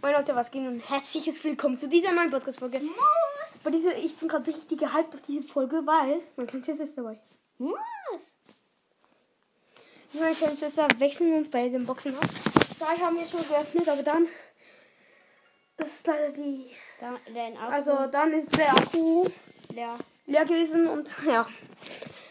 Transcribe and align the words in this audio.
Moin 0.00 0.12
Leute, 0.12 0.36
was 0.36 0.52
geht 0.52 0.64
und 0.64 0.78
herzliches 0.88 1.42
Willkommen 1.42 1.76
zu 1.76 1.88
dieser 1.88 2.12
neuen 2.12 2.30
Podcast-Folge. 2.30 2.80
Bei 3.64 3.70
dieser, 3.70 3.96
ich 3.96 4.16
bin 4.16 4.28
gerade 4.28 4.46
richtig 4.46 4.78
gehypt 4.78 5.14
auf 5.16 5.22
diese 5.26 5.42
Folge, 5.42 5.82
weil 5.84 6.20
mein 6.36 6.46
kleine 6.46 6.64
Schwester 6.64 6.84
ist 6.84 6.96
dabei. 6.96 7.18
Was? 7.58 7.80
Ich 10.12 10.20
meine 10.20 10.36
kleine 10.36 10.56
Schwester 10.56 10.86
wechseln 10.98 11.34
uns 11.34 11.50
bei 11.50 11.68
den 11.68 11.84
Boxen 11.84 12.16
ab. 12.16 12.28
Zwei 12.78 12.96
haben 12.96 13.16
wir 13.16 13.26
schon 13.26 13.46
geöffnet, 13.48 13.88
aber 13.88 14.02
dann 14.04 14.28
ist 15.78 16.06
leider 16.06 16.30
die. 16.30 16.70
Da, 17.00 17.16
dein 17.34 17.56
Akku 17.56 17.72
Also 17.72 18.06
dann 18.06 18.32
ist 18.34 18.56
der 18.56 18.76
Akku 18.76 19.26
leer. 19.70 19.98
leer 20.26 20.44
gewesen 20.44 20.86
und 20.86 21.12
ja. 21.26 21.44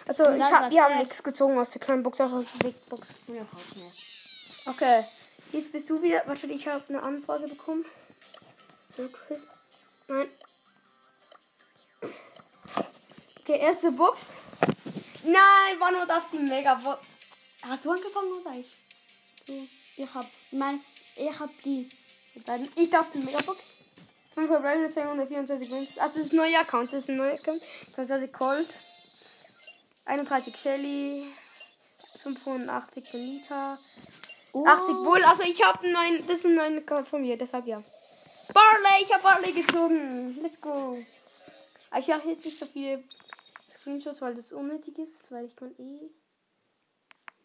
Also 0.08 0.26
Und 0.26 0.36
ich 0.36 0.40
dann 0.42 0.54
hab, 0.54 0.72
wir 0.72 0.84
haben 0.86 1.00
nichts 1.00 1.22
gezogen 1.22 1.58
aus 1.60 1.72
der 1.72 1.82
kleinen 1.82 2.02
Box, 2.02 2.22
auch 2.22 2.32
aus 2.32 2.46
der 2.54 2.70
Big 2.70 2.90
Box. 2.90 3.14
Okay, 4.66 5.04
jetzt 5.52 5.72
bist 5.72 5.90
du 5.90 6.02
wieder. 6.02 6.24
Warte, 6.26 6.48
ich 6.48 6.68
habe 6.68 6.84
eine 6.90 7.04
Anfrage 7.04 7.48
bekommen. 7.48 7.86
Nein. 10.08 10.28
Okay, 13.42 13.60
erste 13.60 13.92
Box. 13.92 14.28
Nein, 15.24 15.80
war 15.80 15.92
nur 15.92 16.04
auf 16.04 16.32
die 16.32 16.40
Mega 16.40 16.76
Box. 16.76 17.06
Hast 17.62 17.86
du 17.86 17.92
angefangen 17.92 18.32
oder 18.32 18.56
ich? 18.56 18.68
Du, 19.46 19.68
ich 19.98 20.14
hab, 20.14 20.26
mein, 20.52 20.82
ich 21.16 21.40
hab 21.40 21.50
die. 21.64 21.90
Ich 22.76 22.90
darf 22.90 23.12
die 23.12 23.20
Megabox. 23.20 23.60
5 24.36 24.48
verbleibende 24.48 24.92
224 24.92 25.70
Münzen. 25.70 26.00
Also 26.00 26.18
das 26.18 26.28
ist 26.28 26.34
ein 26.34 26.38
neuer 26.38 26.60
Account, 26.60 26.94
das 26.94 27.04
ist 27.04 27.10
ein 27.10 27.18
neuer 27.18 27.34
Account. 27.34 27.62
22 27.96 28.32
Colt. 28.32 28.68
31 30.06 30.56
Shelly. 30.56 31.26
85 32.22 33.12
Benita. 33.12 33.80
Oh. 34.54 34.66
80 34.66 34.96
Bull. 34.96 35.24
Also 35.24 35.44
ich 35.44 35.64
habe 35.64 35.80
einen 35.84 35.94
neuen, 35.94 36.28
das 36.28 36.38
ist 36.38 36.46
ein 36.46 36.56
neuer 36.56 36.78
Account 36.78 37.08
von 37.08 37.22
mir, 37.22 37.38
deshalb 37.38 37.68
ja. 37.68 37.84
Barley, 38.54 39.04
ich 39.04 39.14
habe 39.14 39.24
Barley 39.24 39.52
gezogen. 39.52 40.38
Let's 40.42 40.60
go. 40.60 40.98
Aber 41.90 42.00
ich 42.00 42.08
mache 42.08 42.30
jetzt 42.30 42.46
nicht 42.46 42.60
so 42.60 42.66
viele 42.66 43.04
Screenshots, 43.74 44.22
weil 44.22 44.36
das 44.36 44.52
unnötig 44.52 44.98
ist, 45.00 45.32
weil 45.32 45.46
ich 45.46 45.56
kann 45.56 45.74
eh 45.78 46.10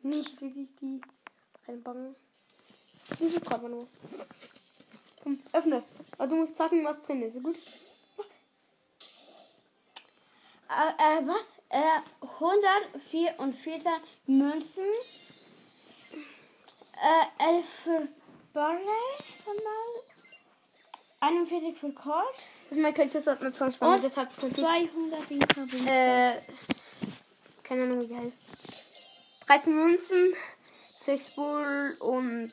nicht 0.03 0.41
wirklich 0.41 0.69
die 0.81 1.01
reinpacken. 1.67 2.15
Wieso 3.19 3.41
treibt 3.41 3.63
man 3.63 3.73
nur? 3.73 3.89
Komm, 5.23 5.41
öffne. 5.53 5.83
Aber 6.19 6.29
du 6.29 6.37
musst 6.37 6.57
sagen, 6.57 6.85
was 6.85 7.01
drin 7.03 7.23
ist. 7.23 7.43
Gut? 7.43 7.57
Äh, 10.69 11.19
äh, 11.19 11.27
was? 11.27 11.47
Äh, 11.69 12.01
144 12.21 13.91
Münzen. 14.27 14.85
Äh, 17.03 17.57
11 17.57 17.67
für 17.67 18.09
von 18.53 19.57
mal. 19.57 20.03
41 21.21 21.77
für 21.77 21.93
Colt. 21.93 22.25
Das 22.69 22.79
ist 22.79 22.83
mein 22.83 22.95
Coach 22.95 23.15
hat 23.27 23.41
eine 23.41 23.53
20 23.53 23.83
Und 23.83 24.05
deshalb 24.05 24.37
konnte 24.37 24.61
ich 24.61 24.67
200 24.67 25.31
Winkelbücher. 25.31 26.37
Äh, 26.37 26.43
keine 27.65 27.85
Ahnung, 27.85 28.03
wie 28.03 28.07
die 28.07 28.17
heißt. 28.17 28.37
13 29.49 29.75
Münzen, 29.75 30.35
6 31.01 31.31
Bull 31.35 31.97
und 32.01 32.53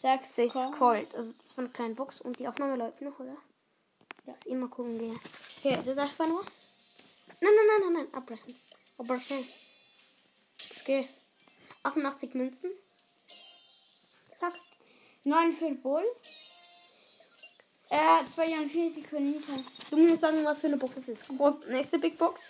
6 0.00 0.54
Colt. 0.78 1.12
Also 1.14 1.32
das 1.32 1.56
war 1.56 1.64
eine 1.64 1.72
kleine 1.72 1.94
Box 1.94 2.20
und 2.20 2.38
die 2.38 2.46
Aufnahme 2.46 2.76
läuft 2.76 3.00
noch, 3.00 3.18
oder? 3.18 3.36
Lass 4.26 4.46
immer 4.46 4.68
gucken 4.68 4.98
gehen. 4.98 5.20
Hier, 5.62 5.78
das 5.78 5.96
darf 5.96 6.16
man 6.18 6.28
nur. 6.28 6.44
Nein, 7.40 7.52
nein, 7.54 7.66
nein, 7.66 7.80
nein, 7.80 7.92
nein, 7.92 8.14
abbrechen. 8.14 8.54
Abbrechen. 8.98 9.46
Okay. 10.80 11.08
88 11.82 12.34
Münzen. 12.34 12.70
Sag. 15.26 15.34
9 15.34 15.52
für 15.52 15.74
Bull. 15.74 16.04
Äh, 17.90 18.24
42 18.34 19.06
für 19.06 19.20
Nita. 19.20 19.52
Du 19.90 19.96
musst 19.96 20.20
sagen, 20.20 20.44
was 20.44 20.60
für 20.60 20.68
eine 20.68 20.76
Box 20.76 20.96
es 20.96 21.08
ist. 21.08 21.28
Groß, 21.28 21.66
nächste 21.68 21.98
Big 21.98 22.18
Box. 22.18 22.42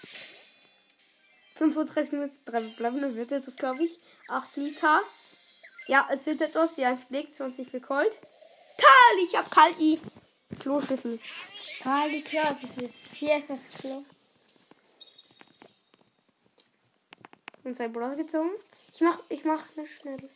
35 1.57 2.13
Münzen, 2.13 2.45
3 2.45 2.63
verbleibende 2.63 3.17
wird 3.17 3.33
etwas, 3.33 3.57
glaube 3.57 3.85
ich. 3.85 3.99
8 4.29 4.57
Liter. 4.57 5.01
Ja, 5.89 6.09
es 6.11 6.27
wird 6.27 6.41
etwas. 6.41 6.75
Die 6.75 6.85
1 6.85 7.07
Blick, 7.07 7.35
20 7.35 7.71
für 7.71 7.81
Colt. 7.81 8.19
Karl, 8.77 9.25
ich 9.25 9.37
hab 9.37 9.51
Kalti. 9.51 10.01
Kloschüssel. 10.61 11.19
Ah, 11.85 12.09
die 12.09 12.23
Klappe. 12.23 12.69
Hier 13.15 13.39
ist 13.39 13.51
das 13.51 13.59
Klo. 13.79 14.05
Und 17.65 17.75
zwei 17.75 17.89
Browser 17.89 18.17
gezogen. 18.17 18.51
Ich 18.93 19.01
mach, 19.01 19.19
ich 19.29 19.45
mach 19.45 19.65
eine 19.77 19.87
schnelle 19.87 20.29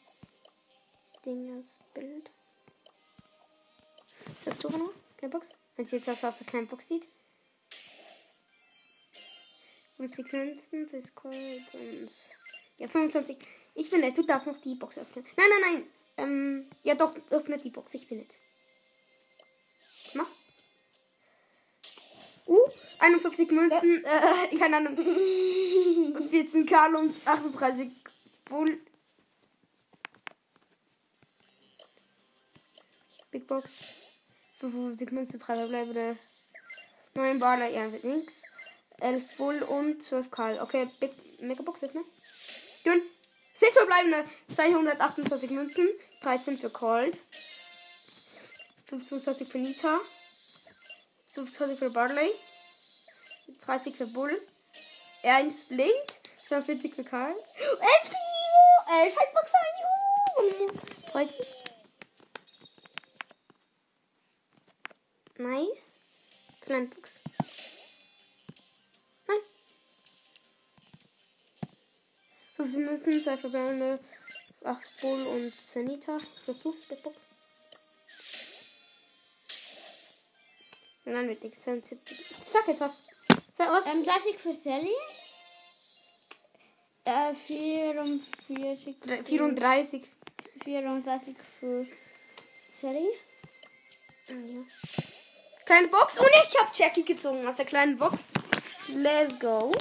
Dinges 1.25 1.79
Bild. 1.95 2.31
Ist 4.39 4.47
das 4.47 4.59
du 4.59 4.69
noch? 4.71 4.93
Keine 5.17 5.31
Box? 5.31 5.51
Wenn 5.77 5.87
sie 5.87 5.97
jetzt 5.97 6.09
das 6.09 6.25
aus 6.25 6.39
der 6.39 6.47
kleinen 6.47 6.67
Box 6.67 6.89
sieht. 6.89 7.07
50 9.97 10.33
Münzen, 10.33 10.83
das 10.85 10.95
ist 10.95 11.15
Colt 11.15 11.75
und. 11.75 12.09
Ja, 12.79 12.89
25. 12.89 13.37
Ich 13.75 13.91
bin 13.91 14.01
nett, 14.01 14.17
du 14.17 14.23
darfst 14.23 14.47
noch 14.47 14.59
die 14.59 14.75
Box 14.75 14.99
öffnen. 14.99 15.25
Nein, 15.37 15.47
nein, 15.51 15.61
nein. 15.61 15.87
Ähm, 16.17 16.71
ja 16.83 16.95
doch, 16.95 17.15
öffne 17.31 17.59
die 17.59 17.71
Box, 17.71 17.95
ich 17.95 18.09
bin 18.09 18.19
nett. 18.19 18.39
Mach. 20.15 20.31
Uh, 22.47 22.59
51 22.99 23.51
Münzen, 23.51 24.05
äh, 24.05 24.57
keine 24.59 24.79
Ahnung. 24.79 24.97
14 26.31 26.67
Karl 26.67 26.97
und 26.97 27.15
38 27.27 27.91
Bull. 28.47 28.81
Big 33.41 33.47
Box. 33.47 33.71
55 34.61 35.13
Münzen, 35.13 35.39
3 35.39 35.55
verbleibende. 35.55 36.17
9 37.15 37.39
Baller, 37.39 37.69
ja, 37.69 37.91
wird 37.91 38.05
nix. 38.05 38.43
11 39.01 39.37
Bull 39.39 39.63
und 39.63 40.03
12 40.03 40.31
Karl. 40.31 40.61
Okay, 40.61 40.87
Big 41.01 41.13
Mega 41.41 41.63
Box 41.63 41.83
öffnen. 41.83 42.05
Dünn. 42.85 43.03
6 43.57 43.73
verbleibende. 43.73 44.25
228 44.53 45.51
Münzen. 45.51 45.89
13 46.23 46.59
für 46.59 46.69
Colt. 46.69 47.19
25 48.89 49.49
für 49.49 49.59
Nita. 49.59 49.99
25 51.33 51.79
für 51.79 51.91
Barley. 51.91 52.31
30 53.65 53.97
für 53.97 54.07
Bull. 54.09 54.39
1 55.23 55.65
blinkt. 55.69 56.21
42 56.49 56.95
für 56.95 57.05
Karl. 57.05 57.33
El 57.57 58.11
Primo! 58.11 59.07
Äh, 59.07 59.11
scheiß 59.11 59.33
Boxer. 59.33 60.59
Juhu! 60.59 60.73
30. 61.13 61.70
Nice. 65.41 65.93
Kleine 66.61 66.87
Box. 66.89 67.11
Nein. 69.27 69.39
15 72.57 72.85
Münzen, 72.85 73.23
2 73.23 73.37
verbleibende, 73.39 73.99
8 74.65 75.01
Bull 75.01 75.23
und 75.27 75.53
Sanita. 75.67 76.19
Ist 76.19 76.47
das 76.47 76.61
du? 76.61 76.77
Big 76.91 77.03
Box? 77.03 77.17
Nein, 81.07 81.29
wird 81.29 81.43
nichts. 81.43 81.63
72. 81.63 82.37
Sag 82.45 82.69
etwas. 82.69 83.03
Sag 83.57 83.69
was? 83.71 83.87
Ähm, 83.87 84.05
30 84.05 84.37
für 84.37 84.55
Sally. 84.55 84.93
Äh, 87.05 87.35
44. 87.35 88.97
für- 88.99 89.25
34. 89.25 90.03
34 90.65 91.37
für 91.59 91.87
Sally. 92.83 93.09
Ja. 94.29 94.65
Kleine 95.71 95.87
Box. 95.87 96.19
Und 96.19 96.27
ich 96.27 96.59
habe 96.59 96.69
Jackie 96.75 97.05
gezogen 97.05 97.47
aus 97.47 97.55
der 97.55 97.65
kleinen 97.65 97.97
Box. 97.97 98.25
Let's 98.89 99.39
go. 99.39 99.73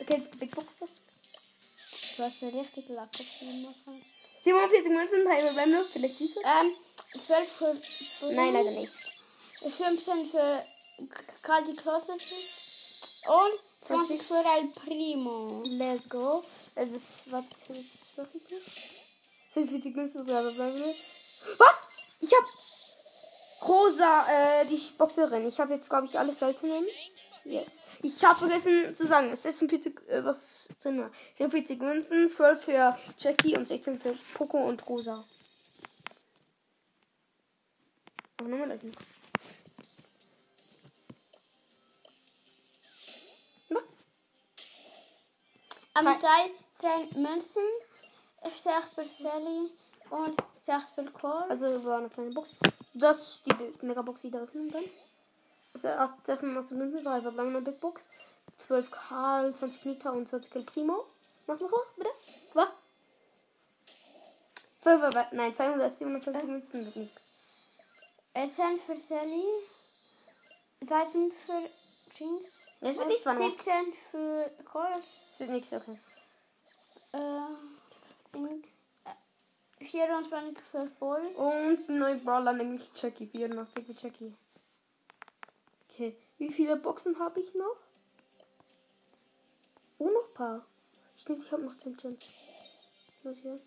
Okay, 0.00 0.20
Big 0.40 0.50
Box 0.52 0.66
das. 0.80 0.90
Du 2.16 2.24
hast 2.24 2.42
eine 2.42 2.60
richtig 2.60 2.88
Lacke 2.88 3.22
machen. 3.22 4.02
47 4.42 4.90
Münzen, 4.90 5.24
3 5.24 5.40
Verbände. 5.42 5.84
Vielleicht 5.92 6.18
diese? 6.18 6.40
Ähm, 6.40 6.74
12 7.24 7.52
für. 7.52 8.32
Nein, 8.32 8.52
leider 8.52 8.72
nicht. 8.72 8.92
15 9.60 10.26
für 10.28 10.64
Karl 11.42 11.64
die 11.66 11.76
Klosse. 11.76 12.14
Und 12.14 13.86
20 13.86 14.20
für 14.20 14.34
El 14.34 14.66
Primo. 14.74 15.62
Let's 15.66 16.08
go. 16.08 16.42
Äh, 16.74 16.86
Das 16.86 17.30
war 17.30 17.44
das 17.48 17.68
war 18.16 18.26
richtig. 18.34 18.58
46 19.54 19.94
Münzen, 19.94 20.26
3 20.26 20.52
Verbände. 20.52 20.96
Was? 21.58 21.76
Ich 22.18 22.32
hab 22.32 22.44
Rosa, 23.66 24.26
äh, 24.28 24.66
die 24.66 24.80
Boxerin. 24.98 25.46
Ich 25.46 25.58
habe 25.60 25.74
jetzt, 25.74 25.88
glaube 25.88 26.06
ich, 26.06 26.18
alle 26.18 26.34
seltenen. 26.34 26.84
Yes. 27.44 27.72
Ich 28.02 28.24
habe 28.24 28.38
vergessen 28.40 28.94
zu 28.94 29.06
sagen, 29.06 29.30
es 29.30 29.44
ist 29.44 29.62
ein 29.62 29.68
Pizza, 29.68 29.90
äh, 30.08 30.24
was 30.24 30.68
drin 30.80 31.00
war. 31.00 31.10
47 31.36 31.78
Münzen, 31.80 32.28
12 32.28 32.64
für 32.64 32.98
Jackie 33.18 33.56
und 33.56 33.66
16 33.68 34.00
für 34.00 34.14
Poco 34.34 34.58
und 34.58 34.86
Rosa. 34.88 35.22
Aber 38.38 38.48
nochmal 38.48 38.68
Leute. 38.68 38.90
Am 45.94 46.04
Drei- 46.06 46.50
13 46.80 47.22
Münzen, 47.22 47.62
6 48.42 48.94
für 48.94 49.04
Sally 49.22 49.70
und 50.10 50.42
6 50.62 50.84
für 50.94 51.04
Cole. 51.12 51.50
Also 51.50 51.84
war 51.84 51.98
eine 51.98 52.08
kleine 52.08 52.30
Box. 52.30 52.54
Das 52.94 53.40
die 53.46 53.86
Megabox 53.86 54.22
wieder 54.24 54.40
öffnen 54.40 54.70
dann. 54.70 54.84
Also 55.74 55.88
erst 55.88 56.14
das 56.26 56.40
sind 56.40 56.54
noch 56.54 56.64
zu 56.64 56.74
Münzen, 56.74 57.04
drei 57.04 57.20
verbleibende 57.20 57.60
Big 57.62 57.80
Box. 57.80 58.02
12 58.58 58.90
Karl, 58.90 59.54
20 59.54 59.84
Nita 59.84 60.10
und 60.10 60.28
20 60.28 60.56
El 60.56 60.62
Primo. 60.62 61.04
Mach 61.46 61.58
noch 61.58 61.72
was, 61.72 61.86
bitte. 61.96 62.10
Was? 62.54 62.68
5 64.82 65.02
aber, 65.02 65.26
nein, 65.32 65.54
257 65.54 66.48
Münzen 66.48 66.84
wird 66.84 66.96
nichts. 66.96 67.22
Eltern 68.34 68.78
für 68.78 68.96
Sally. 68.96 69.44
Seiten 70.80 71.30
für 71.30 71.62
Jinx. 72.18 72.42
Das 72.80 72.98
wird 72.98 73.08
nichts, 73.08 73.24
Manu. 73.24 73.50
17 73.50 73.92
für 74.10 74.50
Colt. 74.64 75.04
Das 75.30 75.40
wird 75.40 75.50
nichts, 75.50 75.72
okay. 75.72 75.98
Äh, 77.12 77.18
äh, 77.18 78.62
24 79.82 80.58
für 80.70 80.86
Bull. 80.98 81.20
Und 81.36 81.88
ein 81.88 81.98
neuer 81.98 82.16
Brawler, 82.16 82.52
nämlich 82.52 82.90
Jackie. 82.94 83.26
84 83.26 83.84
für 83.84 83.92
Jackie. 83.92 84.34
Okay, 85.88 86.16
wie 86.38 86.52
viele 86.52 86.76
Boxen 86.76 87.18
habe 87.18 87.40
ich 87.40 87.54
noch? 87.54 87.76
Oh, 89.98 90.08
noch 90.08 90.28
ein 90.28 90.34
paar. 90.34 90.66
Stimmt, 91.16 91.44
ich 91.44 91.52
habe 91.52 91.62
noch 91.62 91.76
10 91.76 91.96
Gems. 91.96 92.28
Was 93.24 93.36
hier? 93.36 93.58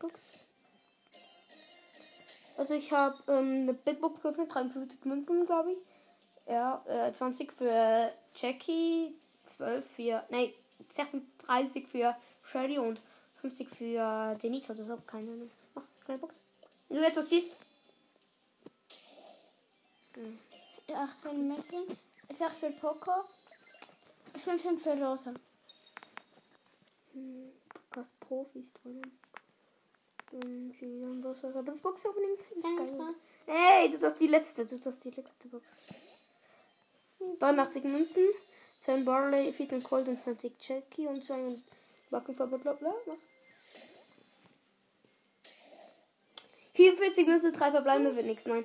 Box. 0.00 0.44
Also 2.56 2.74
ich 2.74 2.92
habe 2.92 3.16
ähm, 3.28 3.62
eine 3.62 3.74
Big 3.74 4.00
Box 4.00 4.22
geöffnet, 4.22 4.52
53 4.52 5.04
Münzen, 5.04 5.46
glaube 5.46 5.72
ich. 5.72 5.78
Ja, 6.46 6.84
äh, 6.86 7.12
20 7.12 7.52
für 7.52 8.12
Jackie, 8.34 9.14
12 9.44 9.84
für, 9.96 10.24
nee, 10.30 10.54
36 10.92 11.86
für 11.88 12.16
Shelly 12.42 12.78
und 12.78 13.00
50 13.44 13.68
für 13.68 14.38
Denita. 14.42 14.72
Das 14.72 14.86
ist 14.86 14.90
auch 14.90 15.06
keine 15.06 15.30
Ahnung. 15.30 15.50
Mach, 15.74 15.82
kleine 16.06 16.18
Box. 16.18 16.36
Wenn 16.88 16.96
du 16.96 17.02
jetzt 17.04 17.18
was 17.18 17.28
siehst. 17.28 17.56
18 20.88 21.48
Mädchen. 21.48 21.98
6 22.30 22.54
für 22.54 22.70
Poco. 22.70 23.12
15 24.38 24.78
für 24.78 24.92
Rosa. 24.92 25.34
Hm, 27.12 27.52
was 27.94 28.06
Profis 28.20 28.72
drin. 28.72 29.02
Hm. 30.30 31.22
Aber 31.42 31.62
das 31.64 31.82
Box-Opening 31.82 32.38
ist 32.38 32.62
geil. 32.62 33.14
Ey, 33.46 33.90
du 33.90 34.06
hast 34.06 34.18
die 34.20 34.26
letzte. 34.26 34.64
Du 34.64 34.80
hast 34.82 35.04
die 35.04 35.10
letzte 35.10 35.48
Box. 35.48 35.66
83 37.40 37.84
Münzen. 37.84 38.24
10 38.86 39.04
Barley, 39.04 39.52
14 39.52 39.82
Cold 39.82 40.08
und 40.08 40.22
20 40.22 40.54
Jackie 40.66 41.06
und 41.06 41.22
2 41.22 41.58
Wackenfarbe, 42.10 42.58
bla 42.58 42.72
bla. 42.72 42.94
bla. 43.04 43.14
44 46.74 47.26
Münzen, 47.26 47.52
3 47.52 47.70
verbleibende 47.70 48.14
wird 48.16 48.26
nichts, 48.26 48.46
nein. 48.46 48.64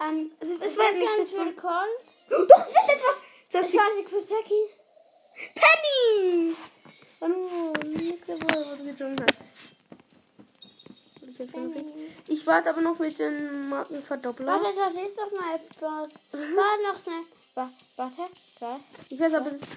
Ähm, 0.00 0.30
Es, 0.40 0.48
es 0.48 0.76
wird 0.76 0.94
nichts. 0.94 1.16
17 1.16 1.26
es 1.26 1.32
wird- 1.46 1.56
Colt. 1.56 2.50
Doch, 2.50 2.58
es 2.58 2.68
wird 2.74 2.88
etwas. 2.88 3.16
20 3.48 3.80
20 3.80 4.08
für 4.08 4.22
Saki. 4.22 4.60
Penny! 5.54 6.54
Oh, 7.20 7.72
nächste 7.86 8.32
Woche, 8.40 8.76
du 8.78 8.84
gezogen. 8.84 9.26
Ich 12.28 12.46
warte 12.46 12.70
aber 12.70 12.80
noch 12.80 12.98
mit 12.98 13.18
den 13.18 13.68
Markenverdoppler. 13.68 14.46
Warte, 14.46 14.74
da 14.76 14.88
ist 15.00 15.16
doch 15.18 15.32
mal 15.40 15.54
etwas. 15.56 16.20
Warte 16.32 16.82
noch 16.82 17.02
schnell. 17.02 17.22
Wa- 17.54 17.70
Warte, 17.96 18.22
da. 18.60 18.80
Ich 19.08 19.18
weiß 19.20 19.34
aber, 19.34 19.50
es 19.52 19.62
ist 19.62 19.76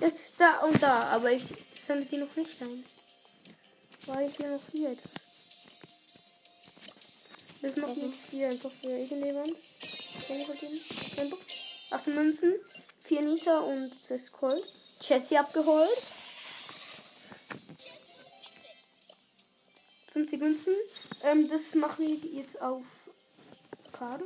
da, 0.00 0.08
da 0.38 0.58
und 0.66 0.82
da, 0.82 1.02
aber 1.10 1.32
ich 1.32 1.44
sammle 1.86 2.04
die 2.06 2.16
noch 2.18 2.34
nicht 2.36 2.60
ein. 2.62 2.84
Weil 4.06 4.30
ich 4.30 4.38
mir 4.38 4.48
noch 4.52 4.60
hier 4.72 4.90
etwas. 4.90 5.10
Das 7.62 7.76
macht 7.76 7.96
nichts 7.96 8.20
hier 8.30 8.48
einfach 8.48 8.70
für 8.80 8.88
irgendjemand. 8.88 9.52
Kann 10.26 10.40
ich 10.40 10.46
vergeben? 10.46 10.80
Ein 11.18 11.30
Box. 11.30 11.44
8 11.90 12.06
Münzen, 12.08 12.54
4 13.04 13.22
Nita 13.22 13.58
und 13.60 13.92
6 14.08 14.32
Colt. 14.32 14.64
Jessie 15.02 15.36
abgeholt. 15.38 15.98
50 20.12 20.40
Münzen. 20.40 20.74
Ähm, 21.24 21.48
das 21.48 21.74
machen 21.74 22.06
wir 22.06 22.16
jetzt 22.32 22.60
auf 22.60 22.82
Karte. 23.92 24.24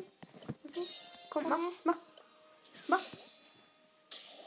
Okay. 0.65 0.87
Komm, 1.31 1.49
mach, 1.49 1.59
mach, 1.85 1.99
mach. 2.89 3.01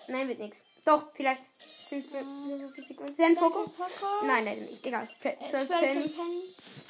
Nein, 0.08 0.28
wird 0.30 0.40
nichts. 0.40 0.62
Doch, 0.86 1.14
vielleicht. 1.16 1.42
50 1.90 3.00
Münzen. 3.00 3.24
Ein 3.26 3.36
Poco? 3.36 3.70
Nein, 4.26 4.46
nein, 4.46 4.60
nicht. 4.62 4.86
Egal. 4.86 5.08
Pe- 5.20 5.38
12 5.46 5.50
12 5.50 5.68
für 5.68 5.74
Penny. 5.86 6.10
Penny. 6.10 6.42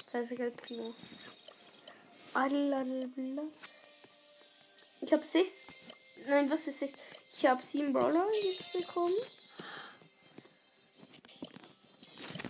20 0.09 0.37
Geld 0.37 0.57
Primo. 0.57 0.93
Ich 5.01 5.11
habe 5.11 5.23
6. 5.23 5.55
Nein, 6.27 6.47
was 6.51 6.65
für 6.65 6.71
6? 6.71 6.93
Ich 7.35 7.47
habe 7.47 7.63
7 7.63 7.91
Brawler 7.91 8.27
jetzt 8.31 8.73
bekommen. 8.73 9.15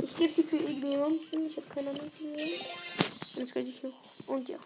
Ich 0.04 0.18
gebe 0.18 0.34
sie 0.34 0.44
für 0.44 0.58
irgendjemanden. 0.58 1.48
Ich 1.48 1.56
habe 1.56 1.68
keine 1.68 1.92
Ahnung 1.92 2.12
für 2.12 2.26
wen. 2.26 2.60
Und 3.36 3.38
jetzt 3.38 3.54
kriege 3.54 3.70
ich 3.70 3.82
noch. 3.82 3.94
Und 4.28 4.50
ja. 4.50 4.60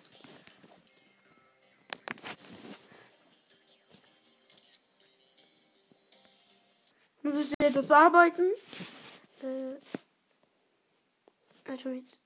Muss 7.21 7.45
ich 7.45 7.53
etwas 7.59 7.85
bearbeiten? 7.85 8.51
Äh. 9.43 9.75
Also 11.69 11.89
jetzt. 11.89 12.17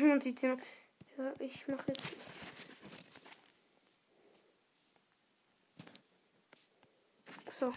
Und 0.00 0.22
sieht 0.22 0.40
sie. 0.40 0.56
Ja, 1.16 1.32
ich 1.38 1.66
mache 1.68 1.84
jetzt. 1.88 2.16
So. 7.50 7.72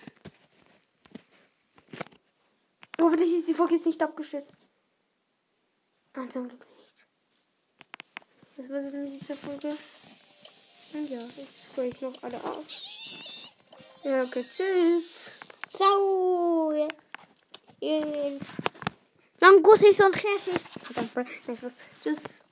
Hoffentlich 2.99 3.31
ist 3.31 3.47
die 3.47 3.53
Folge 3.53 3.75
jetzt 3.75 3.85
nicht 3.85 4.01
abgestürzt. 4.01 4.57
Ah, 6.13 6.27
zum 6.29 6.47
Glück 6.47 6.65
nicht. 6.77 7.05
Das 8.57 8.69
war's 8.69 8.85
jetzt 8.85 8.93
mit 8.93 9.21
dieser 9.21 9.35
Folge. 9.35 9.77
Und 10.93 11.09
ja, 11.09 11.19
jetzt 11.19 11.63
spreche 11.69 11.95
ich 11.95 12.01
noch 12.01 12.23
alle 12.23 12.43
auf. 12.43 12.65
Ja, 14.03 14.23
okay, 14.23 14.43
tschüss. 14.43 15.31
Ciao. 15.69 16.47
Ist 19.89 20.01
und 20.01 20.13
Käse. 20.13 20.51
Verdammt, 20.97 21.47
nein, 21.47 21.57
was. 21.61 21.73
Tschüss. 22.01 22.46